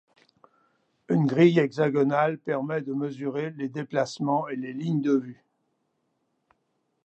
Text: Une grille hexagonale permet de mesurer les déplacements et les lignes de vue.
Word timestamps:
Une 1.09 1.27
grille 1.27 1.59
hexagonale 1.59 2.39
permet 2.39 2.81
de 2.81 2.91
mesurer 2.91 3.51
les 3.51 3.69
déplacements 3.69 4.47
et 4.47 4.55
les 4.55 4.73
lignes 4.73 5.01
de 5.03 5.13
vue. 5.15 5.45